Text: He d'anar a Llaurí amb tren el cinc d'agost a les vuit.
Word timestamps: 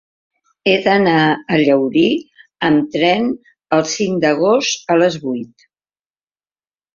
He 0.69 0.73
d'anar 0.85 1.17
a 1.25 1.59
Llaurí 1.67 2.05
amb 2.69 2.87
tren 2.95 3.27
el 3.77 3.85
cinc 3.93 4.25
d'agost 4.25 4.91
a 4.95 4.99
les 5.03 5.21
vuit. 5.27 5.69